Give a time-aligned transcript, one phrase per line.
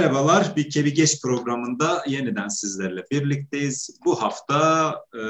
[0.00, 3.98] Merhabalar, Bir Kebi Geç programında yeniden sizlerle birlikteyiz.
[4.04, 5.20] Bu hafta e,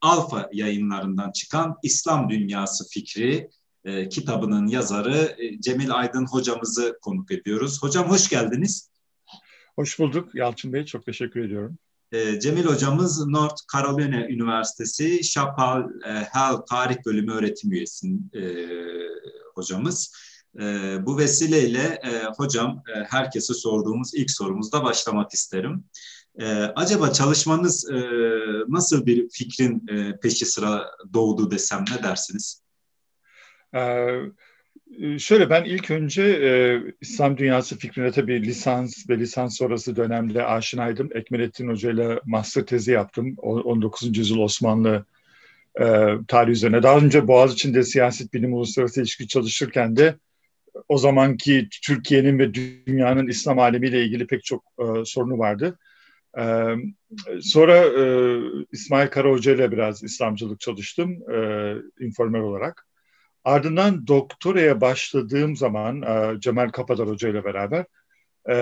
[0.00, 3.50] Alfa yayınlarından çıkan İslam Dünyası Fikri
[3.84, 7.82] e, kitabının yazarı e, Cemil Aydın hocamızı konuk ediyoruz.
[7.82, 8.90] Hocam hoş geldiniz.
[9.76, 11.78] Hoş bulduk Yalçın Bey, çok teşekkür ediyorum.
[12.12, 18.42] E, Cemil hocamız North Carolina Üniversitesi Chapel e, Hill Tarih Bölümü öğretim üyesi e,
[19.54, 20.12] hocamız.
[20.60, 25.84] E, bu vesileyle e, hocam e, herkese sorduğumuz ilk sorumuzda başlamak isterim.
[26.38, 27.96] E, acaba çalışmanız e,
[28.68, 32.62] nasıl bir fikrin e, peşi sıra doğdu desem ne dersiniz?
[33.74, 40.44] Ee, şöyle ben ilk önce e, İslam dünyası fikrine tabii lisans ve lisans sonrası dönemde
[40.44, 41.10] aşinaydım.
[41.14, 43.34] Ekmelettin Hoca ile master tezi yaptım.
[43.38, 44.18] 19.
[44.18, 45.04] yüzyıl Osmanlı
[45.80, 45.84] e,
[46.28, 46.82] tarih üzerine.
[46.82, 50.14] Daha önce Boğaziçi'nde siyaset bilim uluslararası ilişki çalışırken de
[50.88, 55.78] o zamanki Türkiye'nin ve dünyanın İslam alemiyle ilgili pek çok e, sorunu vardı.
[56.38, 56.74] E,
[57.40, 58.04] sonra e,
[58.72, 62.86] İsmail Karahoca ile biraz İslamcılık çalıştım e, informal olarak.
[63.44, 67.84] Ardından doktoraya başladığım zaman e, Cemal Kapadar Hoca ile beraber
[68.48, 68.54] e,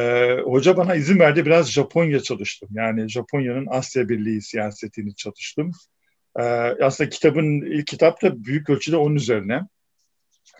[0.45, 2.69] hoca bana izin verdi biraz Japonya çalıştım.
[2.73, 5.71] Yani Japonya'nın Asya Birliği siyasetini çalıştım.
[6.39, 6.43] E,
[6.83, 9.61] aslında kitabın ilk kitap da büyük ölçüde onun üzerine.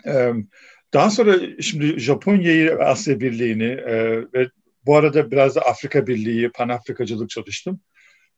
[0.07, 0.33] E,
[0.95, 4.49] daha sonra şimdi Japonya'yı Asya Birliği'ni e, ve
[4.87, 7.81] bu arada biraz da Afrika Birliği, Pan-Afrikacılık çalıştım.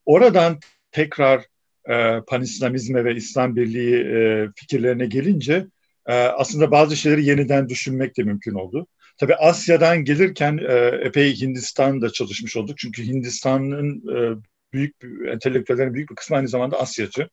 [0.06, 0.60] Oradan
[0.92, 1.44] tekrar
[1.88, 5.66] e, Pan-İslamizme ve İslam Birliği e, fikirlerine gelince
[6.06, 8.86] e, aslında bazı şeyleri yeniden düşünmek de mümkün oldu.
[9.18, 12.78] Tabii Asya'dan gelirken e, epey Hindistan'da çalışmış olduk.
[12.78, 14.36] Çünkü Hindistan'ın e,
[14.72, 14.96] büyük
[15.32, 17.28] entelektüellerin büyük bir kısmı aynı zamanda Asyacı.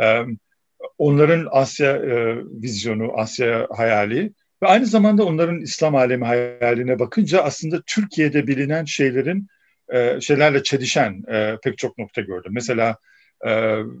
[0.00, 0.22] E,
[0.98, 4.32] onların Asya e, vizyonu, Asya hayali
[4.62, 9.46] ve aynı zamanda onların İslam alemi hayaline bakınca aslında Türkiye'de bilinen şeylerin
[9.92, 12.52] e, şeylerle çelişen e, pek çok nokta gördüm.
[12.54, 12.96] Mesela
[13.46, 13.50] e,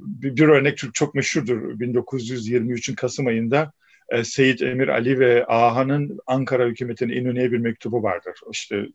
[0.06, 1.80] bir, bir örnek çok, çok meşhurdur.
[1.80, 3.72] 1923'ün Kasım ayında
[4.08, 8.34] e, Seyit Emir Ali ve Aha'nın Ankara hükümetine İnönü'ye bir mektubu vardır.
[8.52, 8.88] İşte e,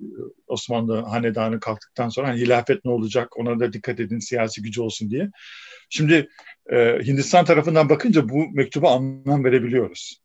[0.47, 5.11] Osmanlı hanedanı kalktıktan sonra hani hilafet ne olacak ona da dikkat edin siyasi gücü olsun
[5.11, 5.31] diye.
[5.89, 6.29] Şimdi
[6.71, 10.21] e, Hindistan tarafından bakınca bu mektuba anlam verebiliyoruz.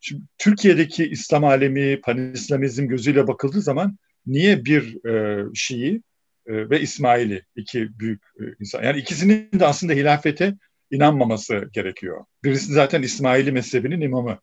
[0.00, 6.02] Şimdi Türkiye'deki İslam alemi, panislamizm gözüyle bakıldığı zaman niye bir e, Şii
[6.46, 10.54] e, ve İsmaili iki büyük e, insan yani ikisinin de aslında hilafete
[10.90, 12.24] inanmaması gerekiyor.
[12.44, 14.38] Birisi zaten İsmaili mezhebinin imamı.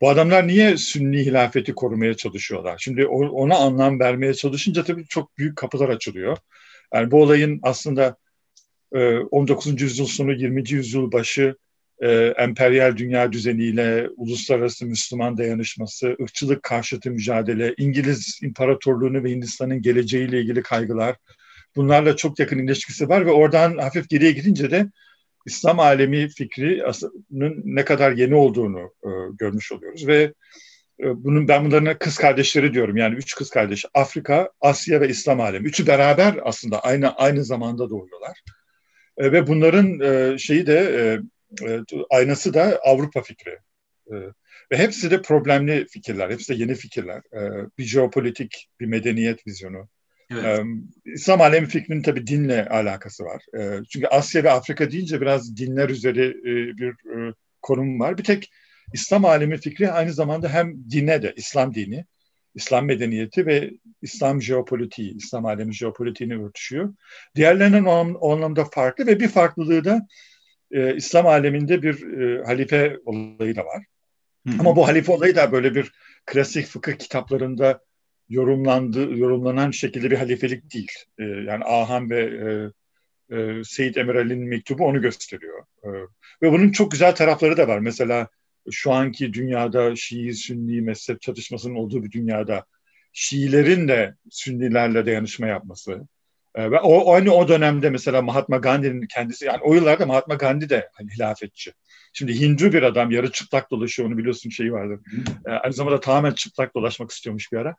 [0.00, 2.78] Bu adamlar niye Sünni hilafeti korumaya çalışıyorlar?
[2.78, 6.38] Şimdi ona anlam vermeye çalışınca tabii çok büyük kapılar açılıyor.
[6.94, 8.16] Yani bu olayın aslında
[8.92, 9.66] 19.
[9.66, 10.70] Ee, yüzyıl sonu 20.
[10.70, 11.54] yüzyıl başı
[12.00, 20.40] e, emperyal dünya düzeniyle uluslararası Müslüman dayanışması, ırkçılık karşıtı mücadele, İngiliz İmparatorluğunu ve Hindistan'ın geleceğiyle
[20.40, 21.16] ilgili kaygılar
[21.76, 24.86] bunlarla çok yakın ilişkisi var ve oradan hafif geriye gidince de
[25.46, 30.32] İslam alemi fikrinin ne kadar yeni olduğunu e, görmüş oluyoruz ve
[31.00, 35.40] e, bunun ben bunların kız kardeşleri diyorum yani üç kız kardeş Afrika, Asya ve İslam
[35.40, 38.42] alemi üçü beraber aslında aynı aynı zamanda doğuyorlar.
[39.18, 41.20] E, ve bunların e, şeyi de e,
[41.68, 41.80] e,
[42.10, 43.58] aynası da Avrupa fikri.
[44.06, 44.14] E,
[44.72, 47.18] ve hepsi de problemli fikirler, hepsi de yeni fikirler.
[47.18, 49.88] E, bir jeopolitik, bir medeniyet vizyonu.
[50.32, 50.44] Evet.
[50.44, 50.62] E,
[51.04, 53.42] İslam alemi fikrinin tabii dinle alakası var.
[53.58, 58.18] E, çünkü Asya ve Afrika deyince biraz dinler üzeri e, bir e, konum var.
[58.18, 58.50] Bir tek
[58.92, 62.04] İslam alemi fikri aynı zamanda hem dine de, İslam dini,
[62.54, 63.70] İslam medeniyeti ve
[64.02, 66.94] İslam jeopolitiği, İslam alemi jeopolitiğini örtüşüyor.
[67.36, 70.06] Diğerlerinden o, o anlamda farklı ve bir farklılığı da
[70.70, 73.84] e, İslam aleminde bir e, halife olayı da var.
[74.46, 74.56] Hı-hı.
[74.58, 75.92] Ama bu halife olayı da böyle bir
[76.26, 77.80] klasik fıkıh kitaplarında
[78.28, 80.92] yorumlandı, yorumlanan şekilde bir halifelik değil.
[81.18, 82.72] E, yani Ahan ve e,
[83.36, 85.64] e, Seyit Emir Ali'nin mektubu onu gösteriyor.
[85.84, 85.88] E,
[86.42, 87.78] ve bunun çok güzel tarafları da var.
[87.78, 88.28] Mesela
[88.70, 92.64] şu anki dünyada Şii Sünni mezhep çatışmasının olduğu bir dünyada
[93.12, 96.06] Şiilerin de Sünnilerle dayanışma yapması
[96.54, 100.70] e, ve o aynı o dönemde mesela Mahatma Gandhi'nin kendisi yani o yıllarda Mahatma Gandhi
[100.70, 101.72] de hani hilafetçi.
[102.12, 105.00] Şimdi Hindu bir adam yarı çıplak dolaşıyor onu biliyorsun şeyi vardır.
[105.46, 107.76] E, aynı zamanda tamamen çıplak dolaşmak istiyormuş bir ara.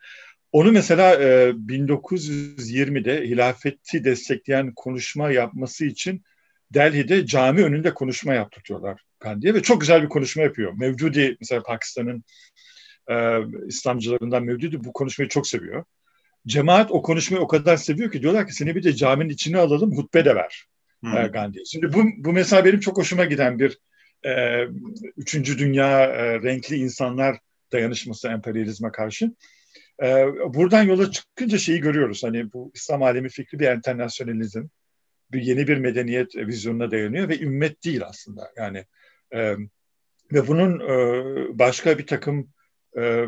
[0.52, 6.24] Onu mesela e, 1920'de hilafeti destekleyen konuşma yapması için
[6.74, 10.74] Delhi'de cami önünde konuşma yaptırtıyorlar Gandhi'ye ve çok güzel bir konuşma yapıyor.
[10.78, 12.24] Mevdudi mesela Pakistan'ın
[13.12, 13.38] e,
[13.68, 15.84] İslamcılarından Mevdudi bu konuşmayı çok seviyor.
[16.48, 19.98] Cemaat o konuşmayı o kadar seviyor ki diyorlar ki seni bir de caminin içine alalım
[19.98, 20.66] hutbe de ver
[21.02, 21.18] hmm.
[21.18, 21.64] e, Gandhi.
[21.66, 23.78] Şimdi bu, bu mesela benim çok hoşuma giden bir
[24.26, 24.64] e,
[25.18, 27.38] üçüncü dünya e, renkli insanlar
[27.72, 29.32] dayanışması emperyalizme karşı.
[30.04, 32.24] E, buradan yola çıkınca şeyi görüyoruz.
[32.24, 34.64] Hani bu İslam alemi fikri bir internasyonalizm,
[35.32, 38.52] bir yeni bir medeniyet vizyonuna dayanıyor ve ümmet değil aslında.
[38.58, 38.86] Yani
[39.34, 39.56] e,
[40.34, 42.50] ve bunun e, başka bir takım
[42.98, 43.26] e,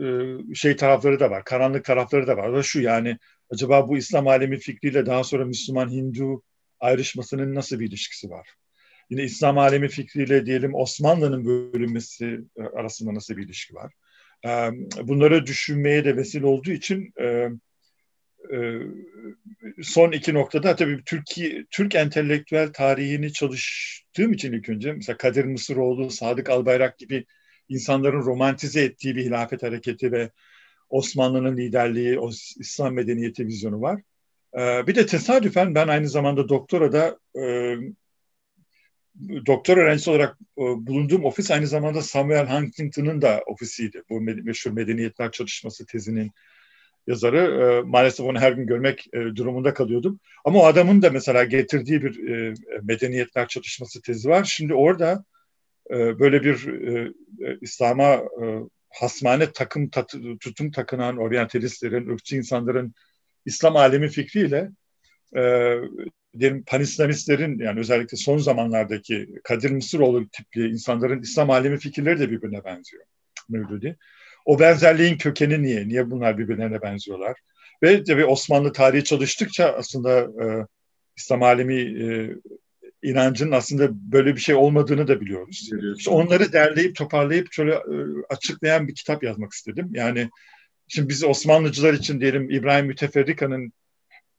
[0.00, 2.54] e, şey tarafları da var, karanlık tarafları da var.
[2.54, 3.18] Da şu yani
[3.50, 6.42] acaba bu İslam alemi fikriyle daha sonra Müslüman Hindu
[6.80, 8.48] ayrışmasının nasıl bir ilişkisi var?
[9.10, 12.40] Yine İslam alemi fikriyle diyelim Osmanlı'nın bölünmesi
[12.76, 13.92] arasında nasıl bir ilişki var?
[14.46, 14.70] E,
[15.08, 17.12] bunları düşünmeye de vesile olduğu için
[19.82, 26.10] son iki noktada tabii Türkiye Türk entelektüel tarihini çalıştığım için ilk önce mesela Kadir Mısıroğlu,
[26.10, 27.24] Sadık Albayrak gibi
[27.68, 30.30] insanların romantize ettiği bir hilafet hareketi ve
[30.88, 34.02] Osmanlı'nın liderliği, o İslam medeniyeti vizyonu var.
[34.58, 37.74] Ee, bir de tesadüfen ben aynı zamanda doktorada e,
[39.46, 44.02] doktor öğrencisi olarak e, bulunduğum ofis aynı zamanda Samuel Huntington'ın da ofisiydi.
[44.10, 46.30] Bu meşhur medeniyetler çalışması tezinin
[47.06, 47.38] yazarı.
[47.38, 50.20] E, maalesef onu her gün görmek e, durumunda kalıyordum.
[50.44, 54.44] Ama o adamın da mesela getirdiği bir e, medeniyetler çalışması tezi var.
[54.44, 55.24] Şimdi orada
[55.90, 58.44] e, böyle bir e, e, İslam'a e,
[58.90, 62.94] hasmane takım tat, tutum takınan oryantalistlerin, ırkçı insanların
[63.46, 64.70] İslam alemi fikriyle
[65.36, 65.74] e,
[66.38, 72.64] diyelim panislamistlerin yani özellikle son zamanlardaki Kadir Mısıroğlu tipli insanların İslam alemi fikirleri de birbirine
[72.64, 73.04] benziyor.
[73.48, 73.96] Mevludi.
[74.44, 75.88] O benzerliğin kökeni niye?
[75.88, 77.36] Niye bunlar birbirlerine benziyorlar?
[77.82, 80.66] Ve tabii Osmanlı tarihi çalıştıkça aslında e,
[81.16, 82.36] İslam alemi e,
[83.02, 85.70] inancının aslında böyle bir şey olmadığını da biliyoruz.
[85.96, 87.96] İşte onları derleyip toparlayıp şöyle e,
[88.28, 89.88] açıklayan bir kitap yazmak istedim.
[89.92, 90.30] Yani
[90.88, 93.72] şimdi biz Osmanlıcılar için diyelim İbrahim Müteferrika'nın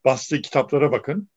[0.06, 1.30] bastığı kitaplara bakın.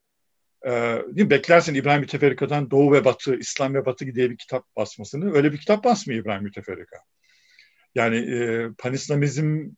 [0.66, 1.00] Ee?
[1.16, 5.34] Beklersin İbrahim Müteferrika'dan Doğu ve Batı, İslam ve Batı diye bir kitap basmasını.
[5.34, 6.96] Öyle bir kitap basmıyor İbrahim Müteferrika.
[7.98, 9.68] Yani e, panislamizm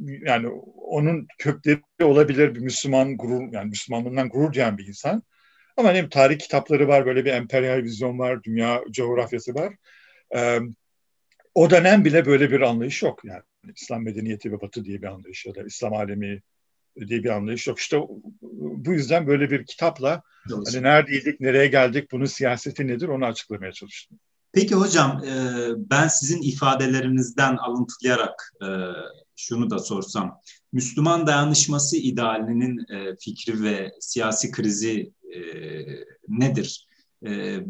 [0.00, 5.22] yani onun kökleri olabilir bir Müslüman gurur yani Müslümanlığından gurur duyan bir insan.
[5.76, 9.74] Ama hem tarih kitapları var, böyle bir emperyal vizyon var, dünya coğrafyası var.
[10.36, 10.58] Ee,
[11.54, 13.24] o dönem bile böyle bir anlayış yok.
[13.24, 13.42] Yani
[13.74, 16.42] İslam medeniyeti ve Batı diye bir anlayış ya da İslam alemi
[17.08, 17.78] diye bir anlayış yok.
[17.78, 17.98] İşte
[18.60, 20.22] bu yüzden böyle bir kitapla
[20.74, 24.18] hani neredeydik, nereye geldik, bunun siyaseti nedir onu açıklamaya çalıştım.
[24.52, 25.32] Peki hocam, e,
[25.76, 28.68] ben sizin ifadelerinizden alıntılayarak e,
[29.36, 30.40] şunu da sorsam.
[30.72, 35.12] Müslüman dayanışması idealinin e, fikri ve siyasi krizi
[36.28, 36.86] nedir?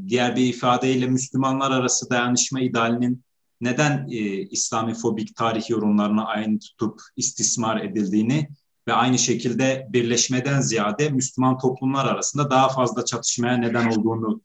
[0.09, 3.25] Diğer bir ifadeyle Müslümanlar arası dayanışma idealinin
[3.61, 4.07] neden
[4.51, 8.49] İslami fobik tarih yorumlarına aynı tutup istismar edildiğini
[8.89, 14.43] ve aynı şekilde birleşmeden ziyade Müslüman toplumlar arasında daha fazla çatışmaya neden olduğunu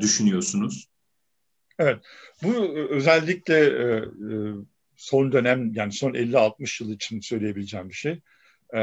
[0.00, 0.89] düşünüyorsunuz?
[1.80, 1.98] Evet,
[2.42, 4.04] bu özellikle e, e,
[4.96, 8.20] son dönem yani son 50-60 yıl için söyleyebileceğim bir şey.
[8.74, 8.80] E,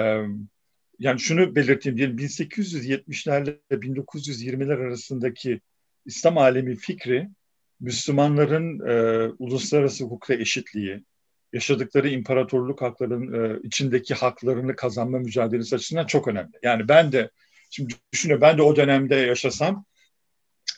[1.00, 5.62] yani şunu belirteyim diyelim 1870'lerle 1920'ler arasındaki
[6.06, 7.30] İslam alemi fikri
[7.80, 11.04] Müslümanların e, uluslararası hukukta eşitliği,
[11.54, 16.52] yaşadıkları imparatorluk haklarının e, içindeki haklarını kazanma mücadelesi açısından çok önemli.
[16.64, 17.30] Yani ben de
[17.70, 19.86] şimdi düşünüyorum ben de o dönemde yaşasam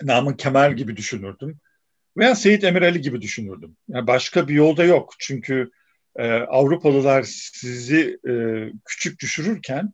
[0.04, 1.60] Namık Kemal gibi düşünürdüm
[2.20, 3.78] veya Seyit Emirali gibi düşünürdüm.
[3.88, 5.14] Yani başka bir yolda yok.
[5.20, 5.72] Çünkü
[6.16, 8.34] e, Avrupalılar sizi e,
[8.86, 9.94] küçük düşürürken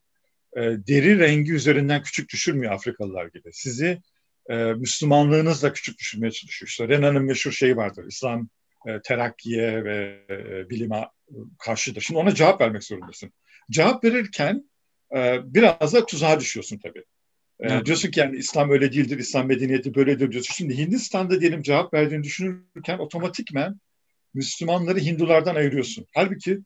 [0.58, 3.50] e, deri rengi üzerinden küçük düşürmüyor Afrikalılar gibi.
[3.54, 4.02] Sizi
[4.50, 6.70] e, Müslümanlığınızla küçük düşürmeye çalışıyor.
[6.70, 8.06] İşte Renan'ın meşhur şeyi vardır.
[8.08, 8.50] İslam
[8.88, 11.10] e, terakkiye ve e, bilime
[11.60, 12.02] karşıdır.
[12.02, 13.34] Şimdi ona cevap vermek zorundasın.
[13.72, 14.70] Cevap verirken
[15.16, 17.04] e, biraz da tuzağa düşüyorsun tabii.
[17.60, 17.86] Evet.
[17.86, 20.54] Diyorsun ki yani İslam öyle değildir, İslam medeniyeti böyledir diyorsun.
[20.54, 23.80] Şimdi Hindistan'da diyelim cevap verdiğini düşünürken otomatikmen
[24.34, 26.06] Müslümanları Hindulardan ayırıyorsun.
[26.14, 26.60] Halbuki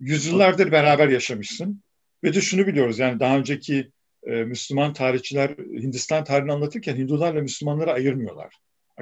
[0.00, 1.82] yüzyıllardır beraber yaşamışsın.
[2.24, 3.90] Ve de şunu biliyoruz yani daha önceki
[4.26, 8.54] e, Müslüman tarihçiler Hindistan tarihini anlatırken Hindularla Müslümanları ayırmıyorlar.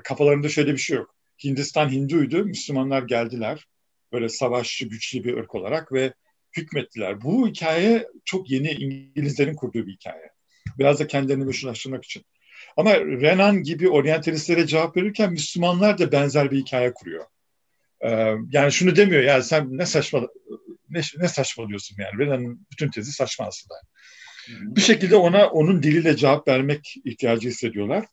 [0.05, 1.15] Kafalarında şöyle bir şey yok.
[1.45, 3.67] Hindistan Hinduydu, Müslümanlar geldiler.
[4.13, 6.15] Böyle savaşçı, güçlü bir ırk olarak ve
[6.57, 7.23] hükmettiler.
[7.23, 10.31] Bu hikaye çok yeni İngilizlerin kurduğu bir hikaye.
[10.79, 12.25] Biraz da kendilerini meşrulaştırmak için.
[12.77, 17.25] Ama Renan gibi oryantalistlere cevap verirken Müslümanlar da benzer bir hikaye kuruyor.
[18.01, 20.29] Ee, yani şunu demiyor yani sen ne saçma
[20.91, 22.19] ne, ne saçmalıyorsun yani.
[22.19, 23.75] Renan'ın bütün tezi saçma aslında.
[24.49, 28.05] Bir şekilde ona onun diliyle cevap vermek ihtiyacı hissediyorlar.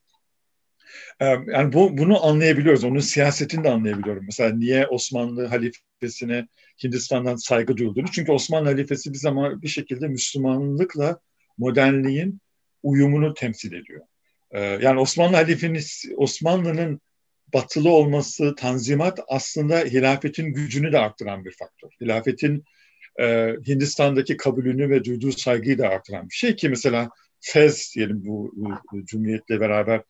[1.20, 2.84] Ee, yani bu, bunu anlayabiliyoruz.
[2.84, 4.24] Onun siyasetini de anlayabiliyorum.
[4.26, 6.48] Mesela niye Osmanlı halifesine
[6.84, 8.08] Hindistan'dan saygı duyulduğunu.
[8.12, 11.20] Çünkü Osmanlı halifesi bir zaman bir şekilde Müslümanlıkla
[11.58, 12.42] modernliğin
[12.88, 14.02] uyumunu temsil ediyor.
[14.52, 15.84] Ee, yani Osmanlı halifinin
[16.18, 17.02] Osmanlı'nın
[17.54, 21.90] batılı olması, tanzimat aslında hilafetin gücünü de arttıran bir faktör.
[22.02, 22.64] Hilafetin
[23.20, 28.54] e, Hindistan'daki kabulünü ve duyduğu saygıyı da arttıran bir şey ki mesela Fez diyelim bu,
[28.56, 30.02] bu cumhuriyetle beraber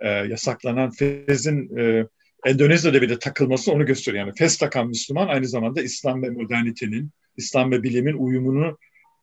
[0.00, 2.06] e, yasaklanan Fez'in e,
[2.44, 4.26] Endonezya'da bile takılması onu gösteriyor.
[4.26, 8.78] Yani Fez takan Müslüman aynı zamanda İslam ve modernitenin, İslam ve bilimin uyumunu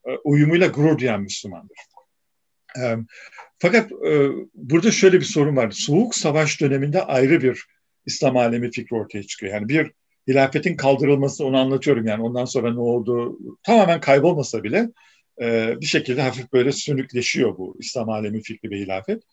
[0.05, 1.77] e, uyumuyla gurur duyan Müslümandır.
[2.79, 2.95] E,
[3.59, 5.71] fakat e, burada şöyle bir sorun var.
[5.71, 7.65] Soğuk Savaş döneminde ayrı bir
[8.05, 9.53] İslam alemi fikri ortaya çıkıyor.
[9.53, 9.91] Yani bir
[10.27, 14.89] hilafetin kaldırılması onu anlatıyorum yani ondan sonra ne oldu tamamen kaybolmasa bile
[15.81, 19.23] bir şekilde hafif böyle sönükleşiyor bu İslam alemi fikri ve hilafet.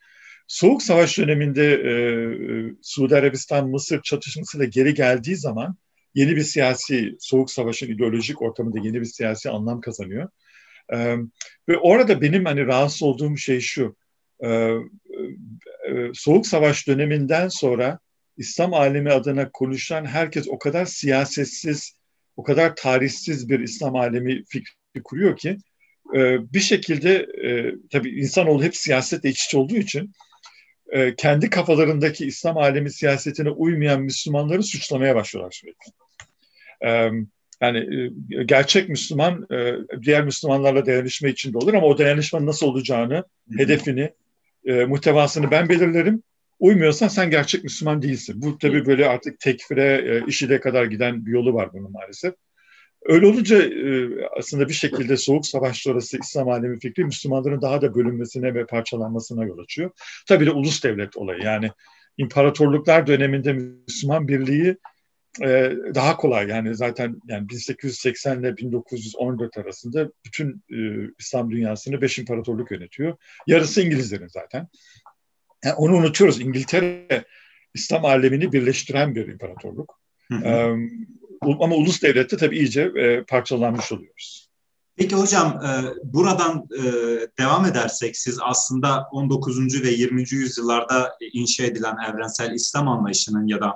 [0.49, 1.93] Soğuk Savaş döneminde e,
[2.83, 5.77] Suudi Arabistan-Mısır çatışmasıyla geri geldiği zaman
[6.15, 10.29] yeni bir siyasi, Soğuk Savaş'ın ideolojik ortamında yeni bir siyasi anlam kazanıyor.
[10.93, 11.17] E,
[11.69, 13.97] ve orada benim hani rahatsız olduğum şey şu,
[14.45, 14.77] e,
[16.15, 17.99] Soğuk Savaş döneminden sonra
[18.37, 21.99] İslam alemi adına konuşan herkes o kadar siyasetsiz,
[22.37, 25.57] o kadar tarihsiz bir İslam alemi fikri kuruyor ki
[26.53, 27.27] bir şekilde
[27.91, 30.13] tabii insanoğlu hep siyasetle iç içe olduğu için
[31.17, 35.93] kendi kafalarındaki İslam alemi siyasetine uymayan Müslümanları suçlamaya başlıyorlar sürekli.
[37.61, 43.25] Yani e, gerçek Müslüman e, diğer Müslümanlarla dayanışma içinde olur ama o dayanışmanın nasıl olacağını,
[43.57, 44.13] hedefini,
[44.65, 46.23] e, muhtevasını ben belirlerim.
[46.59, 48.43] Uymuyorsan sen gerçek Müslüman değilsin.
[48.43, 52.35] Bu tabii böyle artık tekfire, işide kadar giden bir yolu var bunun maalesef.
[53.03, 53.63] Öyle olunca
[54.39, 59.45] aslında bir şekilde soğuk savaş sonrası İslam alemi fikri Müslümanların daha da bölünmesine ve parçalanmasına
[59.45, 59.91] yol açıyor.
[60.29, 61.71] Tabii de ulus devlet olayı yani
[62.19, 64.77] imparatorluklar döneminde Müslüman birliği
[65.43, 72.19] e, daha kolay yani zaten yani 1880 ile 1914 arasında bütün e, İslam dünyasını beş
[72.19, 73.17] imparatorluk yönetiyor.
[73.47, 74.69] Yarısı İngilizlerin zaten.
[75.65, 76.41] Yani onu unutuyoruz.
[76.41, 77.25] İngiltere
[77.75, 80.01] İslam alemini birleştiren bir imparatorluk.
[80.29, 80.77] Hı hı.
[81.43, 84.49] Ama ulus devlette tabii iyice e, parçalanmış oluyoruz.
[84.97, 85.71] Peki hocam e,
[86.05, 86.83] buradan e,
[87.39, 89.83] devam edersek siz aslında 19.
[89.83, 90.25] ve 20.
[90.31, 93.75] yüzyıllarda inşa edilen evrensel İslam anlayışının ya da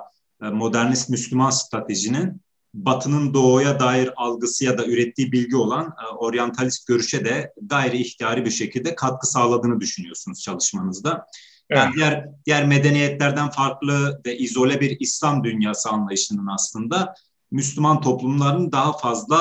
[0.51, 2.41] modernist Müslüman stratejinin
[2.73, 8.51] Batı'nın doğuya dair algısı ya da ürettiği bilgi olan oryantalist görüşe de gayri ihtiyari bir
[8.51, 11.25] şekilde katkı sağladığını düşünüyorsunuz çalışmanızda.
[11.69, 11.95] Yani evet.
[11.95, 17.13] diğer diğer medeniyetlerden farklı ve izole bir İslam dünyası anlayışının aslında
[17.51, 19.37] Müslüman toplumların daha fazla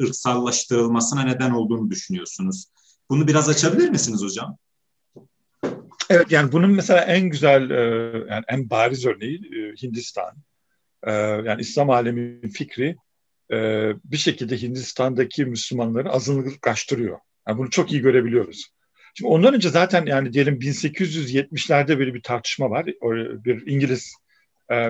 [0.00, 2.64] e, ırksallaştırılmasına neden olduğunu düşünüyorsunuz.
[3.10, 4.56] Bunu biraz açabilir misiniz hocam?
[6.10, 7.80] Evet yani bunun mesela en güzel e,
[8.30, 10.36] yani en bariz örneği e, Hindistan.
[11.06, 12.96] E, yani İslam alemi fikri
[14.04, 17.18] bir şekilde Hindistan'daki Müslümanları azınlıklaştırıyor.
[17.48, 18.70] Yani bunu çok iyi görebiliyoruz.
[19.14, 22.86] Şimdi ondan önce zaten yani diyelim 1870'lerde böyle bir tartışma var.
[23.44, 24.14] Bir İngiliz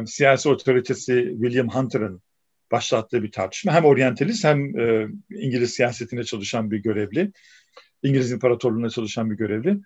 [0.07, 2.23] siyasi otoritesi William Hunter'ın
[2.73, 3.73] başlattığı bir tartışma.
[3.73, 7.33] Hem oryantalist hem e, İngiliz siyasetine çalışan bir görevli.
[8.03, 9.81] İngiliz İmparatorluğu'na çalışan bir görevli.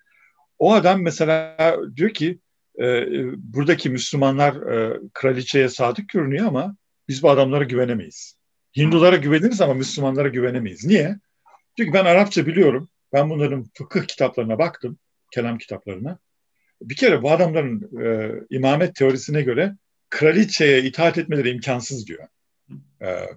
[0.59, 1.57] O adam mesela
[1.95, 2.39] diyor ki
[2.79, 3.05] e,
[3.37, 6.75] buradaki Müslümanlar e, kraliçeye sadık görünüyor ama
[7.07, 8.37] biz bu adamlara güvenemeyiz.
[8.77, 10.85] Hindulara güveniriz ama Müslümanlara güvenemeyiz.
[10.85, 11.19] Niye?
[11.77, 12.89] Çünkü ben Arapça biliyorum.
[13.13, 14.97] Ben bunların fıkıh kitaplarına baktım,
[15.31, 16.19] kelam kitaplarına.
[16.81, 19.75] Bir kere bu adamların e, imamet teorisine göre
[20.09, 22.27] kraliçeye itaat etmeleri imkansız diyor.
[23.01, 23.27] Ee,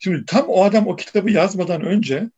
[0.00, 2.30] şimdi tam o adam o kitabı yazmadan önce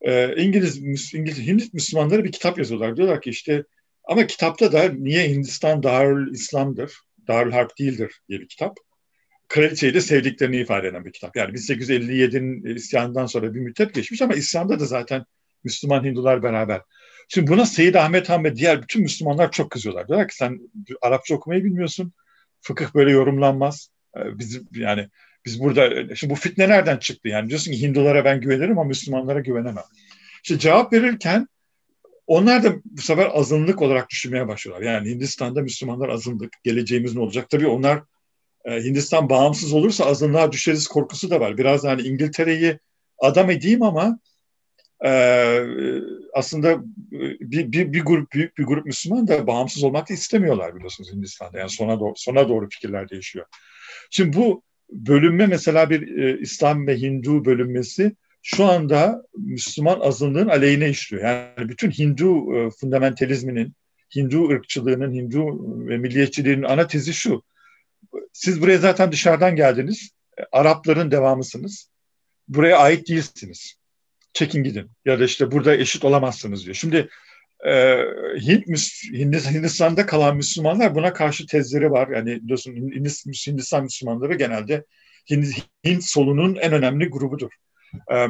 [0.00, 2.96] e, İngiliz, İngiliz Hint Müslümanları bir kitap yazıyorlar.
[2.96, 3.64] Diyorlar ki işte
[4.04, 6.92] ama kitapta da niye Hindistan Darül İslam'dır,
[7.28, 8.76] Darül Harp değildir diye bir kitap.
[9.48, 11.36] Kraliçeyi de sevdiklerini ifade eden bir kitap.
[11.36, 15.24] Yani 1857'nin isyanından sonra bir müddet geçmiş ama İslam'da da zaten
[15.64, 16.80] Müslüman Hindular beraber.
[17.28, 20.08] Şimdi buna Seyyid Ahmet Han ve diğer bütün Müslümanlar çok kızıyorlar.
[20.08, 20.60] Diyorlar ki sen
[21.02, 22.12] Arapça okumayı bilmiyorsun.
[22.60, 23.88] Fıkıh böyle yorumlanmaz.
[24.16, 25.08] Ee, biz yani
[25.44, 27.28] biz burada, şimdi bu fitne nereden çıktı?
[27.28, 29.84] Yani diyorsun ki Hindulara ben güvenirim ama Müslümanlara güvenemem.
[30.42, 31.48] İşte cevap verirken
[32.26, 34.86] onlar da bu sefer azınlık olarak düşünmeye başlıyorlar.
[34.86, 37.50] Yani Hindistan'da Müslümanlar azınlık, geleceğimiz ne olacak?
[37.50, 38.02] Tabii onlar
[38.64, 41.58] e, Hindistan bağımsız olursa azınlığa düşeriz korkusu da var.
[41.58, 42.78] Biraz hani İngiltere'yi
[43.18, 44.18] adam edeyim ama
[45.04, 45.10] e,
[46.34, 46.82] aslında
[47.40, 51.58] bir, bir, bir grup büyük bir grup Müslüman da bağımsız olmak da istemiyorlar biliyorsunuz Hindistan'da.
[51.58, 53.46] Yani sona doğru, sona doğru fikirler değişiyor.
[54.10, 58.16] Şimdi bu bölünme mesela bir e, İslam ve Hindu bölünmesi
[58.46, 61.24] şu anda Müslüman azınlığın aleyhine işliyor.
[61.24, 63.74] Yani bütün Hindu e, fundamentalizminin,
[64.16, 65.46] Hindu ırkçılığının, Hindu
[65.88, 67.42] ve milliyetçiliğinin ana tezi şu.
[68.32, 70.10] Siz buraya zaten dışarıdan geldiniz.
[70.38, 71.90] E, Arapların devamısınız.
[72.48, 73.74] Buraya ait değilsiniz.
[74.32, 74.90] Çekin gidin.
[75.04, 76.74] Ya da işte burada eşit olamazsınız diyor.
[76.74, 77.08] Şimdi
[77.66, 77.98] e,
[78.40, 78.66] Hint,
[79.52, 82.08] Hindistan'da kalan Müslümanlar buna karşı tezleri var.
[82.08, 82.72] Yani biliyorsun
[83.46, 84.84] Hindistan Müslümanları genelde
[85.30, 85.46] Hint,
[85.86, 87.50] Hint solunun en önemli grubudur.
[88.12, 88.26] E,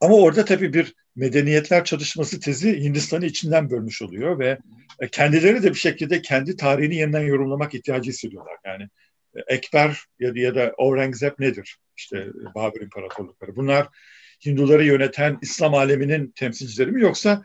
[0.00, 4.58] ama orada tabii bir medeniyetler çalışması tezi Hindistan'ı içinden bölmüş oluyor ve
[5.12, 8.56] kendileri de bir şekilde kendi tarihini yeniden yorumlamak ihtiyacı hissediyorlar.
[8.64, 8.88] Yani
[9.46, 11.78] Ekber ya da, ya da Aurangzeb nedir?
[11.96, 13.56] İşte Babür İmparatorlukları.
[13.56, 13.88] Bunlar
[14.46, 17.42] Hinduları yöneten İslam aleminin temsilcileri mi yoksa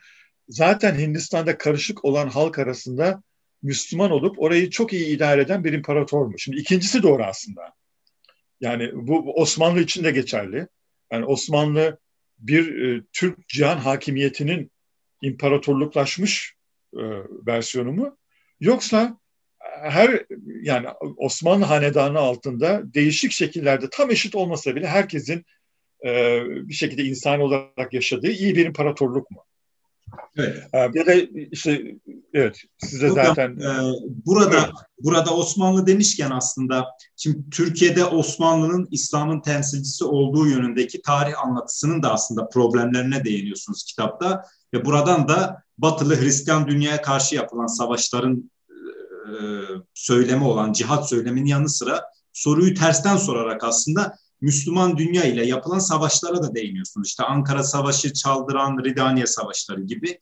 [0.50, 3.24] zaten Hindistan'da karışık olan halk arasında
[3.64, 6.40] Müslüman olup orayı çok iyi idare eden bir imparator mu?
[6.40, 7.74] Şimdi ikincisi doğru aslında.
[8.62, 10.68] Yani bu Osmanlı için de geçerli.
[11.12, 12.00] Yani Osmanlı
[12.40, 14.72] bir e, Türk cihan hakimiyetinin
[15.22, 16.56] imparatorluklaşmış
[16.94, 17.02] e,
[17.48, 18.18] versiyonu mu?
[18.60, 19.18] Yoksa
[19.82, 20.26] her
[20.62, 20.88] yani
[21.18, 25.46] Osmanlı hanedanı altında değişik şekillerde tam eşit olmasa bile herkesin
[26.06, 29.44] e, bir şekilde insan olarak yaşadığı iyi bir imparatorluk mu?
[30.38, 30.64] Evet.
[30.74, 31.14] E, ya da
[31.52, 31.96] işte
[32.34, 33.94] evet size Hocam, zaten e,
[34.26, 34.70] burada evet.
[35.04, 36.86] burada Osmanlı demişken aslında
[37.16, 44.86] şimdi Türkiye'de Osmanlı'nın İslam'ın temsilcisi olduğu yönündeki tarih anlatısının da aslında problemlerine değiniyorsunuz kitapta ve
[44.86, 48.52] buradan da Batılı Hristiyan dünyaya karşı yapılan savaşların
[49.28, 49.34] e,
[49.94, 52.02] söylemi olan cihat söyleminin yanı sıra
[52.34, 57.08] soruyu tersten sorarak aslında Müslüman dünya ile yapılan savaşlara da değiniyorsunuz.
[57.08, 60.20] İşte Ankara Savaşı, Çaldıran, Ridaniye Savaşları gibi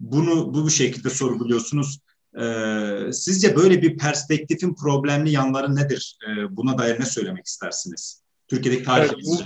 [0.00, 1.98] bunu bu bu şekilde sorguluyorsunuz.
[2.40, 6.18] Ee, sizce böyle bir perspektifin problemli yanları nedir?
[6.28, 8.22] Ee, buna dair ne söylemek istersiniz?
[8.48, 9.38] Türkiye'deki tarih evet, bu,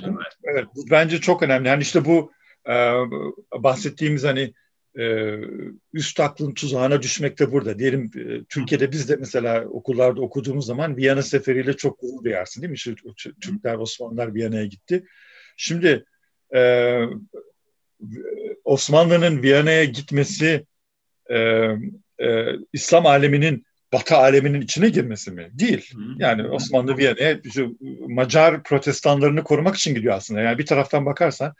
[0.45, 1.69] evet, bu bence çok önemli.
[1.69, 2.33] Yani işte bu
[2.69, 2.75] e,
[3.63, 4.53] bahsettiğimiz hani
[4.99, 5.37] e,
[5.93, 7.79] üst aklın tuzağına düşmek de burada.
[7.79, 12.71] Diyelim e, Türkiye'de biz de mesela okullarda okuduğumuz zaman Viyana seferiyle çok gurur duyarsın değil
[12.71, 12.75] mi?
[12.75, 12.95] İşte,
[13.41, 15.05] Türkler, Osmanlılar Viyana'ya gitti.
[15.57, 16.05] Şimdi
[16.55, 17.01] e,
[18.65, 20.67] Osmanlı'nın Viyana'ya gitmesi
[21.31, 21.39] e,
[22.19, 25.51] e, İslam aleminin Batı aleminin içine girmesi mi?
[25.53, 25.91] Değil.
[26.19, 27.41] Yani Osmanlı Viyana'ya
[28.09, 30.41] Macar protestanlarını korumak için gidiyor aslında.
[30.41, 31.55] Yani bir taraftan bakarsan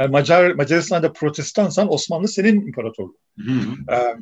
[0.00, 3.16] yani Macar Macaristan'da protestansan Osmanlı senin imparatorluğun.
[3.90, 4.16] Ee,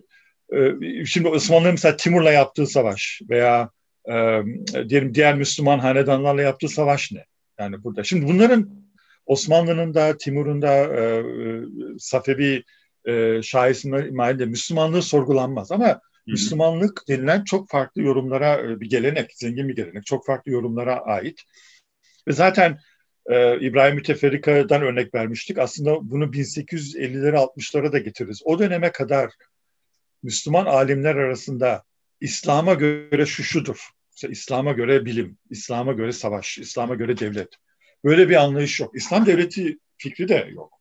[0.59, 3.71] e, şimdi Osmanlı mesela Timur'la yaptığı savaş veya
[4.09, 4.43] e,
[4.89, 7.25] diyelim diğer Müslüman hanedanlarla yaptığı savaş ne?
[7.59, 8.05] Yani burada.
[8.05, 8.85] Şimdi bunların
[9.27, 11.63] Osmanlı'nın da Timur'un da e, e
[11.99, 12.65] Safevi
[13.05, 16.01] e, şahisinde Müslümanlığı sorgulanmaz ama Hı-hı.
[16.27, 21.41] Müslümanlık denilen çok farklı yorumlara e, bir gelenek, zengin bir gelenek, çok farklı yorumlara ait.
[22.29, 22.79] Ve zaten
[23.27, 25.59] e, İbrahim Müteferrika'dan örnek vermiştik.
[25.59, 28.43] Aslında bunu 1850'lere 60'lara da getiririz.
[28.45, 29.33] O döneme kadar
[30.23, 31.83] Müslüman alimler arasında
[32.21, 33.89] İslam'a göre şu şudur.
[34.15, 37.49] İşte İslam'a göre bilim, İslam'a göre savaş, İslam'a göre devlet.
[38.05, 38.97] Böyle bir anlayış yok.
[38.97, 40.81] İslam devleti fikri de yok.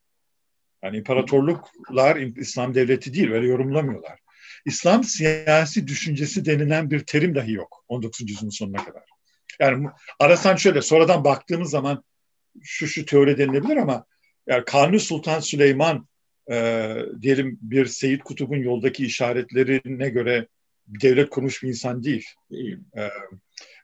[0.82, 4.18] Yani imparatorluklar İslam devleti değil, öyle yorumlamıyorlar.
[4.64, 8.20] İslam siyasi düşüncesi denilen bir terim dahi yok 19.
[8.20, 9.02] yüzyılın sonuna kadar.
[9.60, 9.88] Yani
[10.20, 12.04] arasan şöyle, sonradan baktığımız zaman
[12.62, 14.04] şu şu teori denilebilir ama
[14.46, 16.08] yani Kanuni Sultan Süleyman
[16.50, 20.46] e, diyelim bir Seyit Kutub'un yoldaki işaretlerine göre
[20.86, 22.26] devlet kurmuş bir insan değil.
[22.50, 22.78] değil.
[22.96, 23.08] E,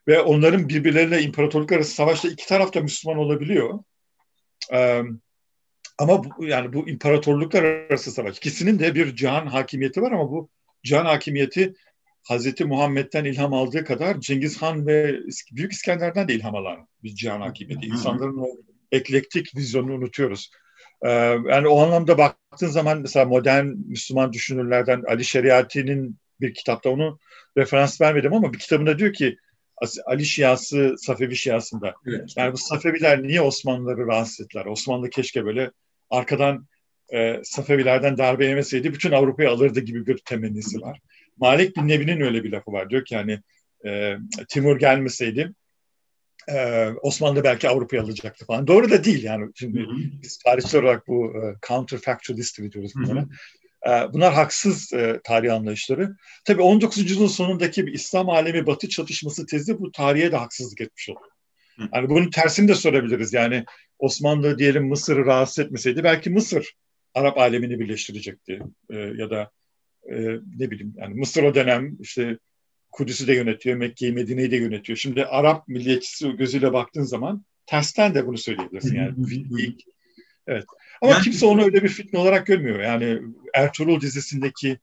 [0.07, 3.79] ve onların birbirleriyle imparatorluk arası savaşta iki taraf da Müslüman olabiliyor.
[4.73, 5.01] E,
[5.97, 8.37] ama bu, yani bu imparatorluklar arası savaş.
[8.37, 10.49] İkisinin de bir cihan hakimiyeti var ama bu
[10.83, 11.73] cihan hakimiyeti
[12.23, 15.19] Hazreti Muhammed'den ilham aldığı kadar Cengiz Han ve
[15.51, 17.87] Büyük İskender'den de ilham alan bir cihan hakimiyeti.
[17.87, 18.47] İnsanların o
[18.91, 20.51] eklektik vizyonunu unutuyoruz.
[21.05, 21.09] Ee,
[21.49, 27.19] yani o anlamda baktığın zaman mesela modern Müslüman düşünürlerden Ali Şeriati'nin bir kitapta onu
[27.57, 29.37] referans vermedim ama bir kitabında diyor ki
[30.05, 31.93] Ali Şiası Safevi Şiasında.
[32.07, 32.33] Evet.
[32.37, 34.65] Yani bu Safeviler niye Osmanlıları rahatsız ettiler?
[34.65, 35.71] Osmanlı keşke böyle
[36.09, 36.67] arkadan
[37.13, 40.99] e, Safevilerden darbe yemeseydi bütün Avrupa'yı alırdı gibi bir temennisi var.
[41.37, 42.89] Malik bin Nebi'nin öyle bir lafı var.
[42.89, 43.39] Diyor ki hani
[43.85, 44.17] e,
[44.49, 45.53] Timur gelmeseydi
[46.49, 48.67] e, Osmanlı belki Avrupa'yı alacaktı falan.
[48.67, 49.51] Doğru da değil yani.
[49.55, 49.95] Şimdi hı hı.
[50.21, 53.25] biz tarihçiler olarak bu e, counterfactual history diyoruz bunlara.
[53.87, 56.15] E, bunlar haksız e, tarih anlayışları.
[56.45, 56.97] Tabii 19.
[56.97, 61.31] yüzyılın sonundaki bir İslam alemi batı çatışması tezi bu tarihe de haksızlık etmiş oluyor.
[61.93, 63.33] Yani bunun tersini de sorabiliriz.
[63.33, 63.65] Yani
[63.99, 66.73] Osmanlı diyelim Mısır'ı rahatsız etmeseydi belki Mısır
[67.13, 68.59] Arap alemini birleştirecekti.
[68.89, 69.51] E, ya da
[70.09, 70.15] e,
[70.59, 72.37] ne bileyim yani Mısır o dönem işte
[72.91, 74.97] Kudüs'ü de yönetiyor, Mekke'yi, Medine'yi de yönetiyor.
[74.97, 79.13] Şimdi Arap milliyetçisi gözüyle baktığın zaman tersten de bunu söyleyebilirsin yani.
[80.47, 80.65] evet.
[81.01, 82.79] Ama yani, kimse onu öyle bir fitne olarak görmüyor.
[82.79, 83.21] Yani
[83.53, 84.79] Ertuğrul dizisindeki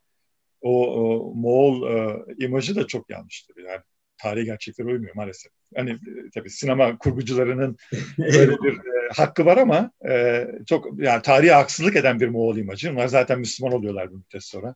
[0.61, 3.83] o, o Moğol e, imajı da çok yanlıştır yani.
[4.18, 5.52] Tarihi gerçeklere uymuyor maalesef.
[5.76, 7.76] Hani e, tabii sinema kurgucularının
[8.18, 12.92] böyle bir e, hakkı var ama e, çok yani tarihe haksızlık eden bir Moğol imajı.
[12.92, 14.74] Onlar zaten Müslüman oluyorlar bir müddet sonra.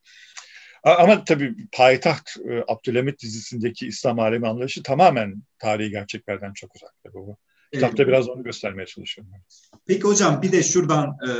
[0.84, 6.92] Ama tabii Payitaht e, Abdülhamit dizisindeki İslam alemi anlayışı tamamen tarihi gerçeklerden çok uzak.
[7.14, 7.36] Bu
[7.72, 9.32] kitapta biraz onu göstermeye çalışıyorum.
[9.86, 11.30] Peki hocam bir de şuradan e,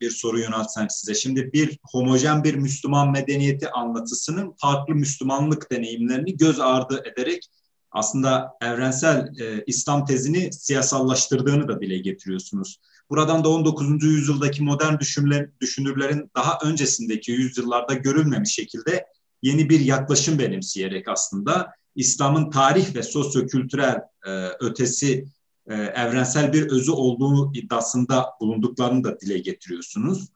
[0.00, 1.14] bir soru yöneltsem size.
[1.14, 7.48] Şimdi bir homojen bir Müslüman medeniyeti anlatısının farklı Müslümanlık deneyimlerini göz ardı ederek
[7.90, 12.80] aslında evrensel e, İslam tezini siyasallaştırdığını da dile getiriyorsunuz.
[13.10, 14.04] Buradan da 19.
[14.04, 19.06] yüzyıldaki modern düşünürler, düşünürlerin daha öncesindeki yüzyıllarda görülmemiş şekilde
[19.42, 25.24] yeni bir yaklaşım benimseyerek aslında İslam'ın tarih ve sosyokültürel e, ötesi
[25.68, 30.28] e, evrensel bir özü olduğu iddiasında bulunduklarını da dile getiriyorsunuz.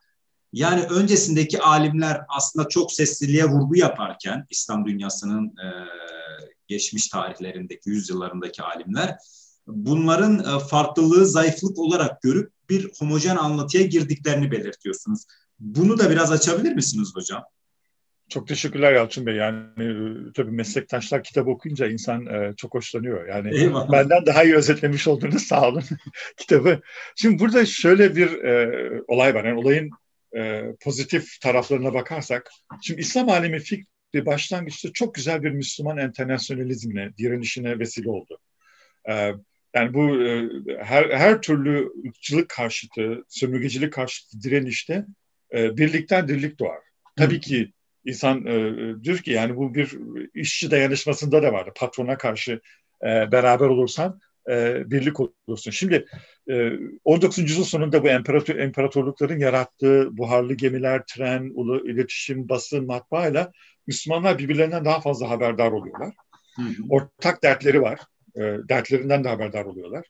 [0.52, 5.68] Yani öncesindeki alimler aslında çok sesliliğe vurgu yaparken İslam dünyasının e,
[6.66, 9.16] geçmiş tarihlerindeki, yüzyıllarındaki alimler
[9.68, 15.24] bunların e, farklılığı zayıflık olarak görüp bir homojen anlatıya girdiklerini belirtiyorsunuz.
[15.58, 17.42] Bunu da biraz açabilir misiniz hocam?
[18.28, 19.34] Çok teşekkürler Yalçın Bey.
[19.34, 19.86] Yani e,
[20.34, 23.28] tabii meslektaşlar kitap okuyunca insan e, çok hoşlanıyor.
[23.28, 23.92] Yani Eyvallah.
[23.92, 25.82] benden daha iyi özetlemiş oldunuz sağ olun
[26.36, 26.80] kitabı.
[27.16, 29.44] Şimdi burada şöyle bir e, olay var.
[29.44, 29.90] Yani olayın
[30.36, 32.50] e, pozitif taraflarına bakarsak.
[32.82, 38.38] Şimdi İslam alemi fikri başlangıçta çok güzel bir Müslüman internasyonalizmine, direnişine vesile oldu.
[39.10, 39.32] E,
[39.74, 40.48] yani bu e,
[40.84, 45.04] her, her türlü ırkçılık karşıtı, sömürgecilik karşıtı direnişte
[45.54, 46.78] e, birlikten dirlik doğar.
[47.16, 47.72] Tabii ki
[48.04, 49.98] insan e, diyor ki yani bu bir
[50.34, 51.70] işçi dayanışmasında da vardı.
[51.76, 52.60] Patrona karşı
[53.02, 55.70] e, beraber olursan e, birlik olursun.
[55.70, 56.06] Şimdi
[56.50, 56.70] e,
[57.04, 57.38] 19.
[57.38, 63.52] yüzyıl sonunda bu imparator, imparatorlukların yarattığı buharlı gemiler, tren, ulu, iletişim, basın, matbaayla
[63.86, 66.14] Müslümanlar birbirlerinden daha fazla haberdar oluyorlar.
[66.56, 66.82] Hı hı.
[66.88, 68.00] Ortak dertleri var.
[68.36, 70.06] E, dertlerinden de haberdar oluyorlar.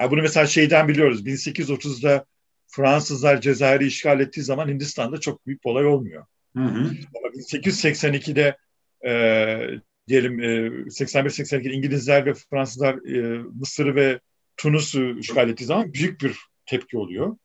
[0.00, 1.26] Yani bunu mesela şeyden biliyoruz.
[1.26, 2.24] 1830'da
[2.66, 6.24] Fransızlar Cezayir'i işgal ettiği zaman Hindistan'da çok büyük bir olay olmuyor.
[6.56, 6.90] Hı hı.
[7.16, 8.56] Ama 1882'de
[9.06, 9.12] e,
[10.08, 14.20] diyelim e, 81-82 İngilizler ve Fransızlar e, Mısır'ı ve
[14.56, 16.36] Tunus'u işgal ettiği zaman büyük bir
[16.66, 17.36] tepki oluyor.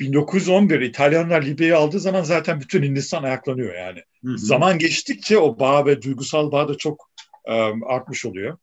[0.00, 4.02] 1911 İtalyanlar Libya'yı aldığı zaman zaten bütün Hindistan ayaklanıyor yani.
[4.24, 4.38] Hı hı.
[4.38, 7.10] Zaman geçtikçe o bağ ve duygusal bağ da çok
[7.44, 7.52] e,
[7.86, 8.58] artmış oluyor.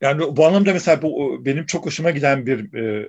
[0.00, 3.08] Yani bu anlamda mesela bu benim çok hoşuma giden bir e,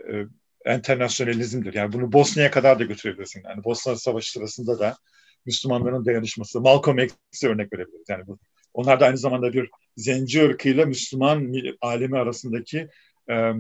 [0.66, 1.74] e, internasyonalizmdir.
[1.74, 3.44] Yani bunu Bosna'ya kadar da götürebilirsin.
[3.46, 4.98] Yani Bosna Savaşı sırasında da
[5.48, 6.62] Müslümanların dayanışması.
[6.62, 8.10] Malcolm X'e örnek verebiliriz.
[8.10, 8.40] Yani bu,
[8.74, 12.88] onlar da aynı zamanda bir zenci ırkıyla Müslüman alemi arasındaki
[13.30, 13.52] e,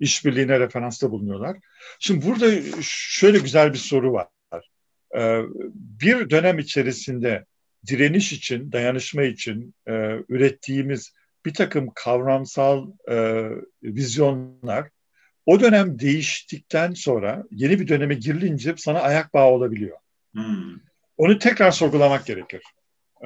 [0.00, 1.56] işbirliğine referansta bulunuyorlar.
[1.98, 2.50] Şimdi burada
[2.82, 4.28] şöyle güzel bir soru var.
[5.16, 5.40] E,
[5.74, 7.44] bir dönem içerisinde
[7.86, 9.92] direniş için, dayanışma için e,
[10.28, 11.12] ürettiğimiz
[11.46, 13.48] bir takım kavramsal e,
[13.82, 14.88] vizyonlar
[15.46, 19.96] o dönem değiştikten sonra yeni bir döneme girilince sana ayak bağı olabiliyor.
[20.32, 20.76] Hmm.
[21.16, 22.62] Onu tekrar sorgulamak gerekir.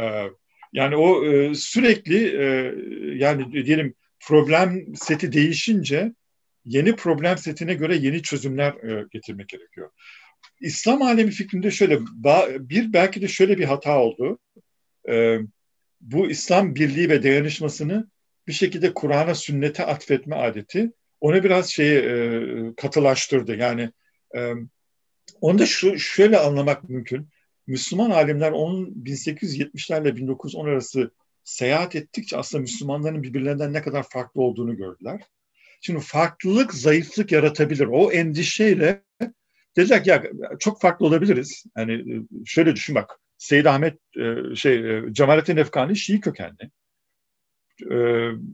[0.00, 0.24] E,
[0.72, 2.74] yani o e, sürekli e,
[3.14, 6.12] yani diyelim problem seti değişince
[6.64, 9.90] yeni problem setine göre yeni çözümler e, getirmek gerekiyor.
[10.60, 12.00] İslam alemi fikrinde şöyle
[12.58, 14.38] bir belki de şöyle bir hata oldu.
[15.08, 15.38] E,
[16.00, 18.10] bu İslam birliği ve dayanışmasını
[18.46, 22.42] bir şekilde Kur'an'a sünnete atfetme adeti onu biraz şeyi e,
[22.76, 23.56] katılaştırdı.
[23.56, 23.90] Yani
[25.40, 27.28] onu da şu, şöyle anlamak mümkün.
[27.68, 31.10] Müslüman alimler onun 1870'lerle 1910 arası
[31.44, 35.20] seyahat ettikçe aslında Müslümanların birbirlerinden ne kadar farklı olduğunu gördüler.
[35.80, 37.86] Şimdi farklılık zayıflık yaratabilir.
[37.86, 39.02] O endişeyle
[39.76, 40.22] dediler ki ya
[40.58, 41.64] çok farklı olabiliriz.
[41.76, 43.20] Yani e, şöyle düşün bak.
[43.38, 46.70] Seyyid Ahmet e, şey e, Cemalettin Efkani Şii kökenli.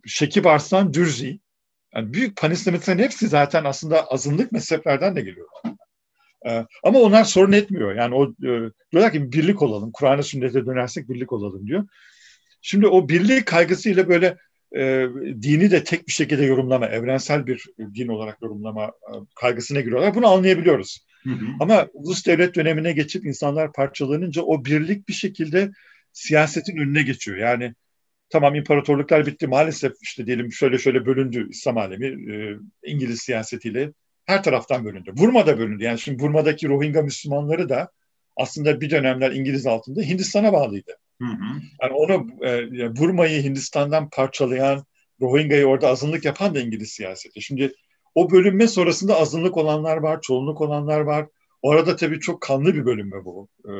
[0.07, 1.40] Şekip Arslan Dürzi.
[1.94, 5.74] Yani büyük panislemetlerin hepsi zaten aslında azınlık mezheplerden de geliyorlar.
[6.83, 7.94] Ama onlar sorun etmiyor.
[7.94, 8.35] Yani o
[8.92, 9.90] diyorlar ki birlik olalım.
[9.92, 11.88] Kur'an'a sünnete dönersek birlik olalım diyor.
[12.62, 14.37] Şimdi o birlik kaygısıyla böyle
[14.76, 15.07] e,
[15.42, 20.14] dini de tek bir şekilde yorumlama, evrensel bir din olarak yorumlama e, kaygısına giriyorlar.
[20.14, 21.07] Bunu anlayabiliyoruz.
[21.22, 21.46] Hı hı.
[21.61, 25.70] Ama ulus devlet dönemine geçip insanlar parçalanınca o birlik bir şekilde
[26.12, 27.37] siyasetin önüne geçiyor.
[27.37, 27.74] Yani
[28.30, 33.92] tamam imparatorluklar bitti maalesef işte diyelim şöyle şöyle bölündü İslam alemi e, İngiliz siyasetiyle
[34.25, 35.13] her taraftan bölündü.
[35.17, 35.85] Burma'da bölündü.
[35.85, 37.91] Yani şimdi Burma'daki Rohingya Müslümanları da
[38.37, 40.97] aslında bir dönemler İngiliz altında Hindistan'a bağlıydı.
[41.23, 41.61] Hı hı.
[41.83, 44.85] Yani onu e, Burma'yı Hindistan'dan parçalayan,
[45.21, 47.43] Rohingya'yı orada azınlık yapan da İngiliz siyaseti.
[47.43, 47.73] Şimdi
[48.15, 51.27] o bölünme sonrasında azınlık olanlar var, çoğunluk olanlar var.
[51.63, 53.49] Orada tabii çok kanlı bir bölünme bu.
[53.69, 53.73] Ee,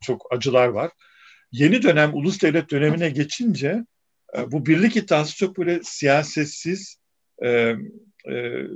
[0.00, 0.90] çok acılar var.
[1.52, 3.84] Yeni dönem ulus devlet dönemine geçince
[4.36, 6.96] e, bu birlik iddiası çok böyle siyasetsiz,
[7.44, 7.74] e,
[8.30, 8.66] e,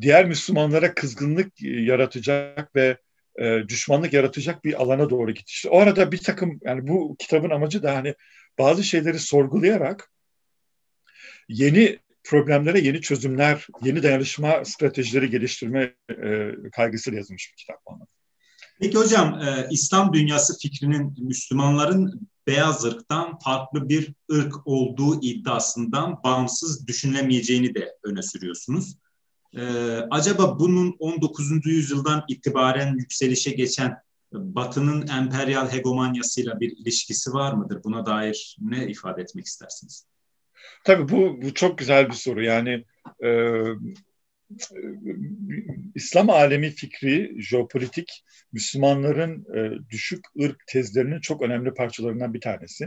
[0.00, 2.96] diğer Müslümanlara kızgınlık yaratacak ve
[3.38, 5.68] e, düşmanlık yaratacak bir alana doğru gitti.
[5.68, 8.14] O arada bir takım yani bu kitabın amacı da hani
[8.58, 10.10] bazı şeyleri sorgulayarak
[11.48, 18.06] yeni problemlere yeni çözümler, yeni dayanışma stratejileri geliştirme e, kaygısıyla yazılmış bir kitap bana.
[18.80, 26.86] Peki hocam, e, İslam dünyası fikrinin Müslümanların beyaz ırktan farklı bir ırk olduğu iddiasından bağımsız
[26.86, 28.96] düşünülemeyeceğini de öne sürüyorsunuz.
[29.56, 29.62] E,
[30.10, 31.66] acaba bunun 19.
[31.66, 33.96] yüzyıldan itibaren yükselişe geçen
[34.32, 37.84] Batı'nın emperyal hegemonyasıyla bir ilişkisi var mıdır?
[37.84, 40.06] Buna dair ne ifade etmek istersiniz?
[40.84, 42.44] Tabii bu, bu çok güzel bir soru.
[42.44, 42.84] Yani
[43.24, 43.28] e,
[45.94, 52.84] İslam alemi fikri, jeopolitik, Müslümanların e, düşük ırk tezlerinin çok önemli parçalarından bir tanesi.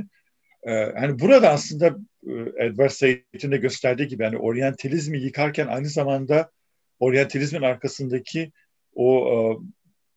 [0.63, 1.87] E, hani burada aslında
[2.27, 6.51] e, Edward Said'in de gösterdiği gibi yani oryantalizmi yıkarken aynı zamanda
[6.99, 8.51] oryantalizmin arkasındaki
[8.95, 9.35] o e,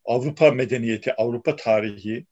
[0.04, 2.26] Avrupa medeniyeti, Avrupa tarihi,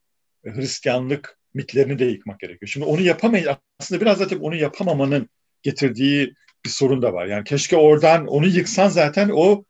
[0.45, 2.69] Hristiyanlık mitlerini de yıkmak gerekiyor.
[2.69, 3.49] Şimdi onu yapamayız.
[3.81, 5.29] Aslında biraz zaten onu yapamamanın
[5.63, 7.27] getirdiği bir sorun da var.
[7.27, 9.65] Yani keşke oradan onu yıksan zaten o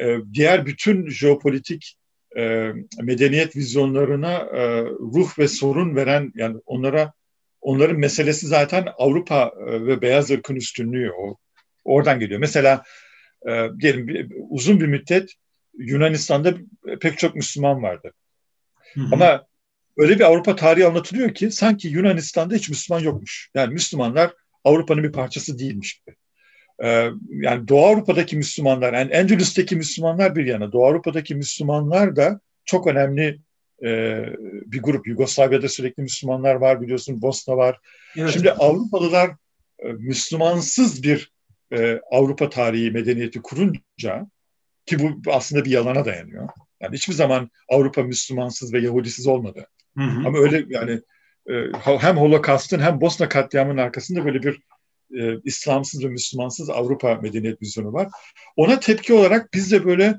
[0.00, 1.96] e, diğer bütün jeopolitik
[2.36, 7.12] e, medeniyet vizyonlarına e, ruh ve sorun veren yani onlara
[7.60, 11.36] onların meselesi zaten Avrupa e, ve beyaz ırkın üstünlüğü o
[11.84, 12.40] oradan geliyor.
[12.40, 12.82] Mesela
[13.48, 15.32] e, diyelim bir, uzun bir müddet
[15.78, 16.54] Yunanistan'da
[17.00, 18.12] pek çok Müslüman vardı.
[18.94, 19.08] Hı hı.
[19.12, 19.46] Ama
[19.96, 23.50] öyle bir Avrupa tarihi anlatılıyor ki sanki Yunanistan'da hiç Müslüman yokmuş.
[23.54, 24.32] Yani Müslümanlar
[24.64, 26.16] Avrupa'nın bir parçası değilmiş gibi.
[26.82, 32.86] Ee, yani Doğu Avrupa'daki Müslümanlar, yani Endülüs'teki Müslümanlar bir yana, Doğu Avrupa'daki Müslümanlar da çok
[32.86, 33.38] önemli
[33.84, 34.24] e,
[34.66, 35.06] bir grup.
[35.06, 37.78] Yugoslavya'da sürekli Müslümanlar var biliyorsun, Bosna var.
[38.16, 38.30] Evet.
[38.30, 39.30] Şimdi Avrupalılar
[39.78, 41.32] e, Müslümansız bir
[41.72, 44.30] e, Avrupa tarihi medeniyeti kurunca
[44.86, 46.48] ki bu aslında bir yalana dayanıyor.
[46.80, 49.66] Yani hiçbir zaman Avrupa Müslümansız ve Yahudisiz olmadı.
[49.96, 50.28] Hı hı.
[50.28, 51.00] Ama öyle yani
[51.82, 54.60] hem Holocaust'ın hem Bosna katliamının arkasında böyle bir
[55.20, 58.08] e, İslamsız ve Müslümansız Avrupa medeniyet vizyonu var.
[58.56, 60.14] Ona tepki olarak biz de böyle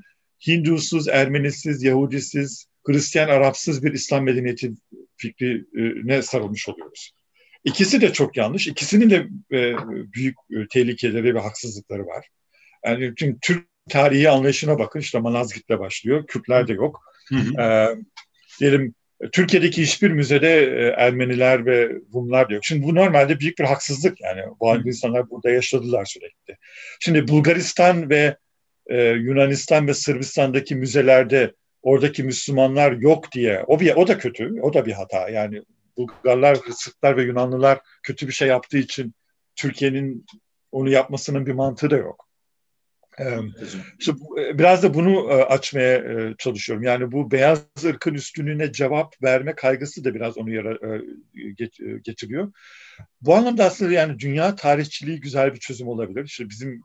[0.48, 4.72] Hindusuz, Ermenisiz, Yahudisiz, Hristiyan, Arapsız bir İslam medeniyeti
[5.18, 7.12] fikrine sarılmış oluyoruz.
[7.64, 8.68] İkisi de çok yanlış.
[8.68, 9.76] İkisinin de e,
[10.14, 12.28] büyük e, tehlikeleri ve haksızlıkları var.
[12.86, 16.28] Yani çünkü Türk tarihi anlayışına bakın işte Malazgirt'le başlıyor.
[16.28, 17.02] Kürtler de yok.
[17.30, 17.62] Hı hı.
[17.62, 17.96] E,
[18.60, 18.96] diyelim
[19.32, 22.66] Türkiye'deki hiçbir müzede e, Ermeniler ve Rumlar yok.
[22.66, 24.42] Şimdi bu normalde büyük bir haksızlık yani.
[24.60, 24.82] Bu hı.
[24.86, 26.58] insanlar burada yaşadılar sürekli.
[27.00, 28.38] Şimdi Bulgaristan ve
[28.88, 34.62] e, Yunanistan ve Sırbistan'daki müzelerde oradaki Müslümanlar yok diye o bir o da kötü.
[34.62, 35.30] O da bir hata.
[35.30, 35.62] Yani
[35.98, 39.14] Bulgarlar, Sırplar ve Yunanlılar kötü bir şey yaptığı için
[39.56, 40.26] Türkiye'nin
[40.72, 42.29] onu yapmasının bir mantığı da yok.
[44.00, 44.14] İşte
[44.54, 46.04] biraz da bunu açmaya
[46.38, 46.84] çalışıyorum.
[46.84, 51.02] Yani bu beyaz ırkın üstünlüğüne cevap verme kaygısı da biraz onu yara,
[52.04, 52.54] getiriyor.
[53.22, 56.26] Bu anlamda aslında yani dünya tarihçiliği güzel bir çözüm olabilir.
[56.26, 56.84] İşte bizim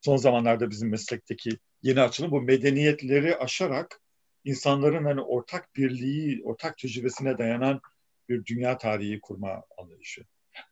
[0.00, 1.50] son zamanlarda bizim meslekteki
[1.82, 4.00] yeni açılım bu medeniyetleri aşarak
[4.44, 7.80] insanların hani ortak birliği, ortak tecrübesine dayanan
[8.28, 10.24] bir dünya tarihi kurma anlayışı.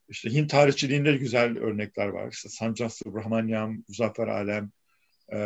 [0.08, 2.32] İşte Hint tarihçiliğinde güzel örnekler var.
[2.32, 4.70] İşte Sanjay Subramanyam, Muzaffer Alem,
[5.32, 5.38] e,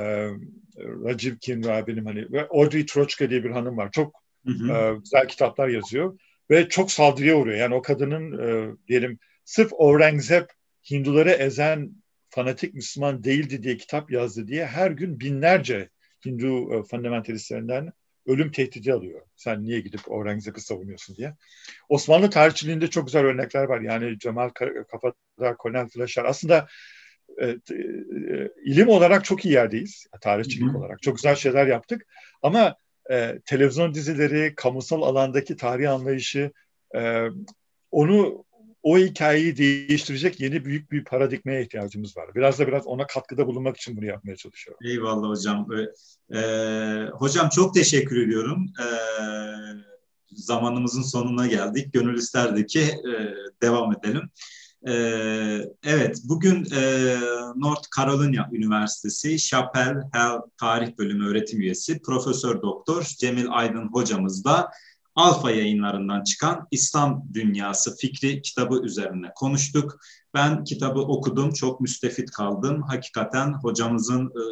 [0.79, 3.91] Rajiv Kinra benim hani ve Audrey Trochka diye bir hanım var.
[3.93, 4.73] Çok hı hı.
[4.73, 6.19] E, güzel kitaplar yazıyor
[6.51, 7.59] ve çok saldırıya uğruyor.
[7.59, 10.45] Yani o kadının e, diyelim sırf Aurangzeb
[10.91, 11.91] Hinduları ezen
[12.31, 15.89] fanatik Müslüman değildi diye kitap yazdı diye her gün binlerce
[16.27, 17.93] Hindu e, fundamentalistlerinden
[18.27, 19.21] ölüm tehdidi alıyor.
[19.37, 21.35] Sen niye gidip Aurangzeb'i savunuyorsun diye.
[21.89, 23.81] Osmanlı tarihçiliğinde çok güzel örnekler var.
[23.81, 24.49] Yani Cemal
[24.91, 26.25] Kafadar, Cornel Fleschar.
[26.25, 26.69] Aslında
[27.41, 27.59] e, e,
[28.65, 30.07] ilim olarak çok iyi yerdeyiz.
[30.21, 30.79] Tarihçilik Hı-hı.
[30.79, 31.03] olarak.
[31.03, 32.07] Çok güzel şeyler yaptık.
[32.43, 32.77] Ama
[33.11, 36.53] e, televizyon dizileri, kamusal alandaki tarih anlayışı
[36.97, 37.27] e,
[37.91, 38.45] onu
[38.83, 42.35] o hikayeyi değiştirecek yeni büyük bir paradigmaya ihtiyacımız var.
[42.35, 44.87] Biraz da biraz ona katkıda bulunmak için bunu yapmaya çalışıyorum.
[44.87, 45.69] Eyvallah hocam.
[46.35, 48.67] Ee, hocam çok teşekkür ediyorum.
[48.81, 48.85] Ee,
[50.35, 51.93] zamanımızın sonuna geldik.
[51.93, 53.13] Gönül isterdi ki e,
[53.63, 54.31] devam edelim.
[54.89, 57.15] Ee, evet, bugün e,
[57.57, 64.71] North Carolina Üniversitesi Chapel Hill Tarih Bölümü öğretim üyesi Profesör Doktor Cemil Aydın hocamızla
[65.15, 70.01] Alfa yayınlarından çıkan İslam Dünyası Fikri kitabı üzerine konuştuk.
[70.35, 72.83] Ben kitabı okudum, çok müstefit kaldım.
[72.83, 74.45] Hakikaten hocamızın e,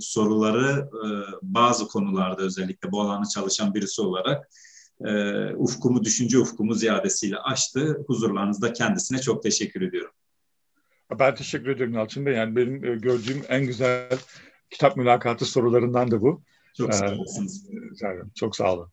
[0.00, 1.08] soruları e,
[1.42, 4.48] bazı konularda özellikle bu alanı çalışan birisi olarak
[5.04, 5.10] e,
[5.54, 8.04] ufkumu, düşünce ufkumu ziyadesiyle açtı.
[8.06, 10.12] Huzurlarınızda kendisine çok teşekkür ediyorum.
[11.18, 12.34] Ben teşekkür ederim Yalçın Bey.
[12.34, 14.18] Yani benim e, gördüğüm en güzel
[14.70, 16.42] kitap mülakatı sorularından da bu.
[16.76, 17.70] Çok sağ olasınız.
[18.02, 18.92] Ee, çok sağ olun.